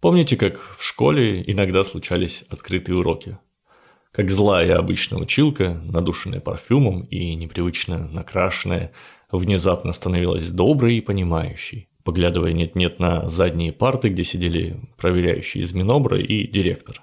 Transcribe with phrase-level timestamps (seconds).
[0.00, 3.38] Помните, как в школе иногда случались открытые уроки?
[4.12, 8.92] Как злая обычная училка, надушенная парфюмом и непривычно накрашенная,
[9.32, 16.18] внезапно становилась доброй и понимающей, поглядывая нет-нет на задние парты, где сидели проверяющие из Минобра
[16.18, 17.02] и директор.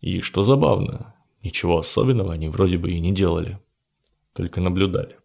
[0.00, 3.60] И что забавно, ничего особенного они вроде бы и не делали,
[4.34, 5.18] только наблюдали.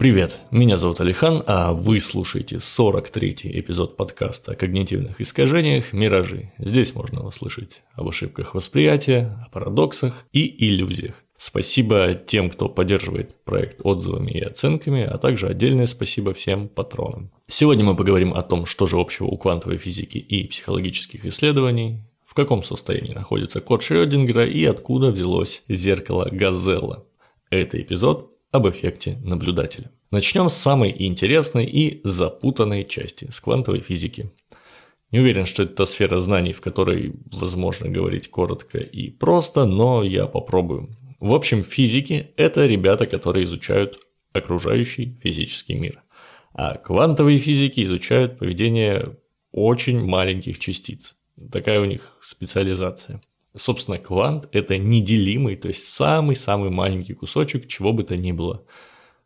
[0.00, 6.52] Привет, меня зовут Алихан, а вы слушаете 43-й эпизод подкаста о когнитивных искажениях «Миражи».
[6.56, 11.22] Здесь можно услышать об ошибках восприятия, о парадоксах и иллюзиях.
[11.36, 17.30] Спасибо тем, кто поддерживает проект отзывами и оценками, а также отдельное спасибо всем патронам.
[17.46, 22.32] Сегодня мы поговорим о том, что же общего у квантовой физики и психологических исследований, в
[22.32, 27.04] каком состоянии находится код Шрёдингера и откуда взялось зеркало Газелла.
[27.50, 29.90] Это эпизод об эффекте наблюдателя.
[30.10, 34.30] Начнем с самой интересной и запутанной части, с квантовой физики.
[35.12, 40.02] Не уверен, что это та сфера знаний, в которой возможно говорить коротко и просто, но
[40.02, 40.96] я попробую.
[41.20, 43.98] В общем, физики– это ребята, которые изучают
[44.32, 46.02] окружающий физический мир.
[46.52, 49.16] А квантовые физики изучают поведение
[49.52, 51.16] очень маленьких частиц.
[51.50, 53.20] Такая у них специализация.
[53.56, 58.64] Собственно, квант– это неделимый, то есть самый-самый маленький кусочек чего бы то ни было.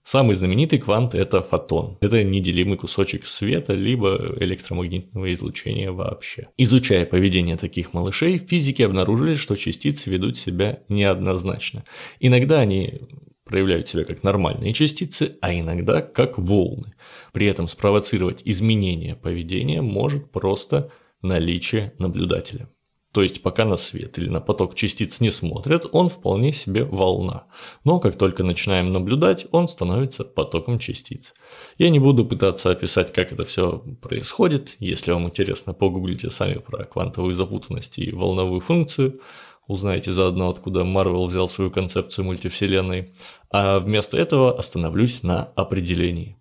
[0.03, 1.97] Самый знаменитый квант– это фотон.
[2.01, 6.49] Это неделимый кусочек света, либо электромагнитного излучения вообще.
[6.59, 11.85] Изучая поведение таких малышей, физики обнаружили, что частицы ведут себя неоднозначно.
[12.21, 13.01] Иногда они
[13.45, 16.95] проявляют себя как нормальные частицы, а иногда как волны.
[17.33, 20.91] При этом спровоцировать изменение поведения может просто
[21.23, 22.69] наличие наблюдателя.
[23.15, 27.47] То есть пока на свет или на поток частиц не смотрят, он вполне себе волна.
[27.85, 31.33] Но как только начинаем наблюдать, он становится потоком частиц.
[31.79, 34.75] Я не буду пытаться описать, как это все происходит.
[34.81, 39.21] Если вам интересно, погуглите сами про квантовую запутанность и волновую функцию.
[39.69, 43.13] Узнаете заодно, откуда Марвел взял свою концепцию мультивселенной.
[43.49, 46.37] А вместо этого остановлюсь на определении.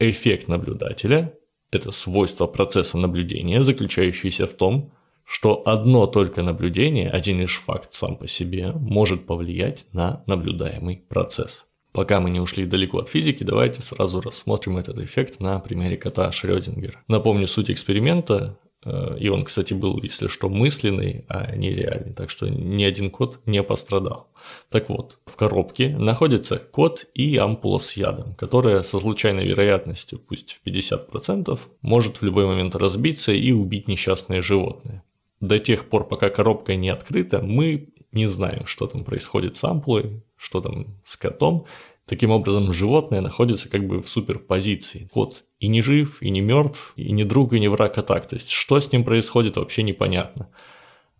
[0.00, 1.32] Эффект наблюдателя–
[1.70, 4.92] это свойство процесса наблюдения, заключающееся в том,
[5.28, 11.66] что одно только наблюдение, один лишь факт сам по себе, может повлиять на наблюдаемый процесс.
[11.92, 16.32] Пока мы не ушли далеко от физики, давайте сразу рассмотрим этот эффект на примере кота
[16.32, 17.02] Шрёдингера.
[17.08, 18.58] Напомню суть эксперимента.
[18.86, 23.10] Э, и он, кстати, был, если что, мысленный, а не реальный, так что ни один
[23.10, 24.28] кот не пострадал.
[24.70, 30.52] Так вот, в коробке находится кот и ампула с ядом, которая со случайной вероятностью, пусть
[30.52, 35.04] в 50%, может в любой момент разбиться и убить несчастное животное
[35.40, 40.22] до тех пор, пока коробка не открыта, мы не знаем, что там происходит с ампулой,
[40.36, 41.66] что там с котом.
[42.06, 45.08] Таким образом, животное находится как бы в суперпозиции.
[45.12, 48.26] Кот и не жив, и не мертв, и не друг, и не враг, а так.
[48.26, 50.48] То есть, что с ним происходит, вообще непонятно.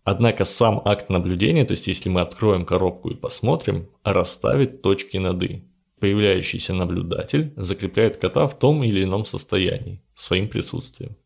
[0.03, 5.43] Однако сам акт наблюдения, то есть если мы откроем коробку и посмотрим, расставит точки над
[5.43, 5.65] «и».
[5.99, 11.17] Появляющийся наблюдатель закрепляет кота в том или ином состоянии, своим присутствием.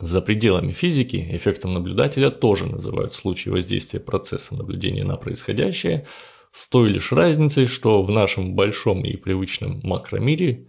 [0.00, 6.06] За пределами физики эффектом наблюдателя тоже называют случай воздействия процесса наблюдения на происходящее,
[6.52, 10.68] с той лишь разницей, что в нашем большом и привычном макромире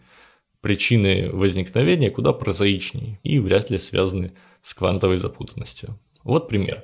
[0.60, 5.98] причины возникновения куда прозаичнее и вряд ли связаны с квантовой запутанностью.
[6.26, 6.84] Вот пример.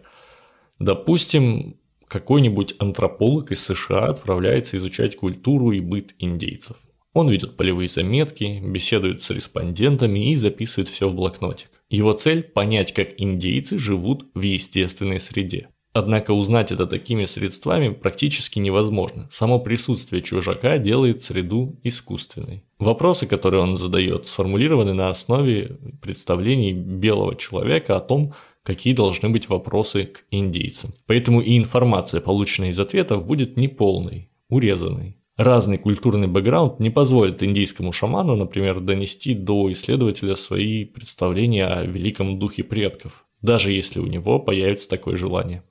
[0.80, 1.76] Допустим,
[2.08, 6.78] какой-нибудь антрополог из США отправляется изучать культуру и быт индейцев.
[7.18, 11.72] Он ведет полевые заметки, беседует с респондентами и записывает все в блокнотик.
[11.90, 15.70] Его цель– понять, как индейцы живут в естественной среде.
[15.94, 19.28] Однако узнать это такими средствами практически невозможно.
[19.32, 22.64] Само присутствие чужака делает среду искусственной.
[22.78, 29.50] Вопросы, которые он задает, сформулированы на основе представлений белого человека о том, какие должны быть
[29.50, 30.94] вопросы к индейцам.
[31.08, 35.17] Поэтому и информация, полученная из ответов, будет неполной, урезанной.
[35.38, 42.40] Разный культурный бэкграунд не позволит индийскому шаману, например, донести до исследователя свои представления о великом
[42.40, 45.62] духе предков, даже если у него появится такое желание.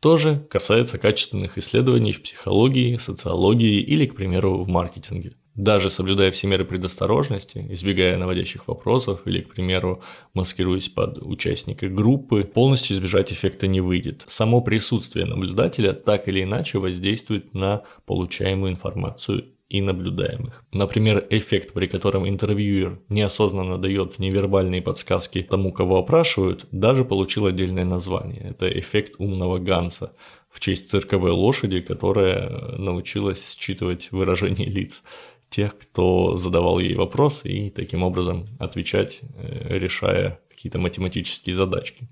[0.00, 6.46] Тоже касается качественных исследований в психологии, социологии или, к примеру, в маркетинге даже соблюдая все
[6.46, 10.02] меры предосторожности, избегая наводящих вопросов или, к примеру,
[10.34, 14.24] маскируясь под участника группы, полностью избежать эффекта не выйдет.
[14.26, 20.64] Само присутствие наблюдателя так или иначе воздействует на получаемую информацию и наблюдаемых.
[20.72, 27.84] Например, эффект, при котором интервьюер неосознанно дает невербальные подсказки тому, кого опрашивают, даже получил отдельное
[27.84, 28.48] название.
[28.50, 30.12] Это эффект умного Ганса
[30.50, 32.48] в честь цирковой лошади, которая
[32.78, 35.04] научилась считывать выражение лиц
[35.50, 42.08] тех, кто задавал ей вопросы и таким образом отвечать, э, решая какие-то математические задачки.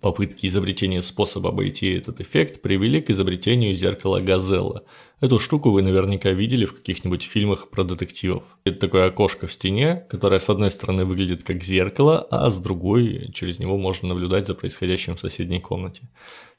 [0.00, 4.84] Попытки изобретения способа обойти этот эффект привели к изобретению зеркала Газелла.
[5.20, 8.44] Эту штуку вы наверняка видели в каких-нибудь фильмах про детективов.
[8.62, 13.32] Это такое окошко в стене, которое с одной стороны выглядит как зеркало, а с другой
[13.34, 16.02] через него можно наблюдать за происходящим в соседней комнате.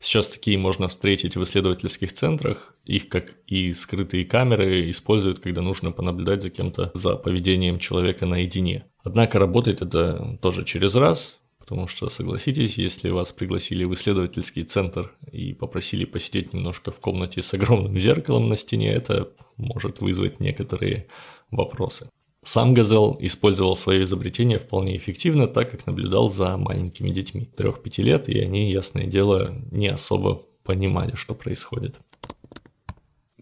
[0.02, 2.76] Сейчас такие можно встретить в исследовательских центрах.
[2.84, 8.86] Их, как и скрытые камеры, используют, когда нужно понаблюдать за кем-то, за поведением человека наедине.
[9.02, 11.40] Однако работает это тоже через раз,
[11.70, 17.44] Потому что, согласитесь, если вас пригласили в исследовательский центр и попросили посидеть немножко в комнате
[17.44, 21.06] с огромным зеркалом на стене, это может вызвать некоторые
[21.52, 22.10] вопросы.
[22.42, 28.30] Сам Газел использовал свое изобретение вполне эффективно, так как наблюдал за маленькими детьми 3-5 лет,
[28.30, 31.98] и они, ясное дело, не особо понимали, что происходит.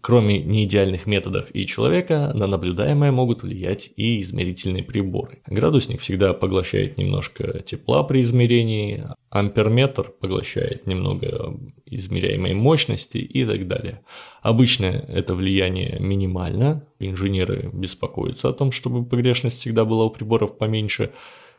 [0.00, 5.42] Кроме неидеальных методов и человека, на наблюдаемое могут влиять и измерительные приборы.
[5.46, 14.02] Градусник всегда поглощает немножко тепла при измерении, амперметр поглощает немного измеряемой мощности и так далее.
[14.42, 21.12] Обычно это влияние минимально, инженеры беспокоятся о том, чтобы погрешность всегда была у приборов поменьше,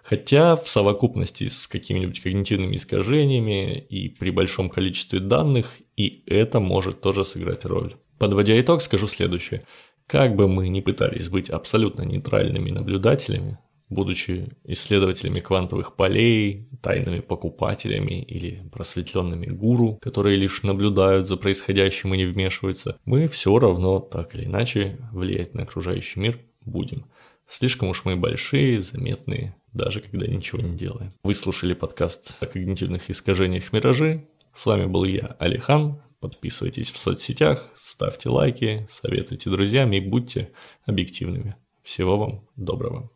[0.03, 7.01] Хотя в совокупности с какими-нибудь когнитивными искажениями и при большом количестве данных и это может
[7.01, 7.95] тоже сыграть роль.
[8.17, 9.63] Подводя итог, скажу следующее.
[10.07, 13.59] Как бы мы ни пытались быть абсолютно нейтральными наблюдателями,
[13.89, 22.17] будучи исследователями квантовых полей, тайными покупателями или просветленными гуру, которые лишь наблюдают за происходящим и
[22.17, 27.05] не вмешиваются, мы все равно так или иначе влиять на окружающий мир будем.
[27.47, 31.13] Слишком уж мы большие, заметные, даже когда ничего не делаем.
[31.23, 34.27] Вы слушали подкаст о когнитивных искажениях миражи.
[34.53, 36.01] С вами был я, Алихан.
[36.19, 40.51] Подписывайтесь в соцсетях, ставьте лайки, советуйте друзьям и будьте
[40.85, 41.55] объективными.
[41.81, 43.09] Всего вам доброго.